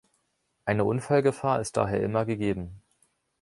Eine 0.65 0.83
Unfallgefahr 0.83 1.61
ist 1.61 1.77
daher 1.77 2.01
immer 2.01 2.25
gegeben. 2.25 2.81